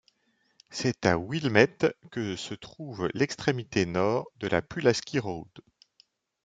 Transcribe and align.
C'est 0.71 1.05
à 1.05 1.19
Wilmette 1.19 1.85
que 2.11 2.35
se 2.35 2.55
trouve 2.55 3.07
l'extrémité 3.13 3.85
nord 3.85 4.25
de 4.37 4.47
la 4.47 4.63
Pulaski 4.63 5.19
Road. 5.19 5.45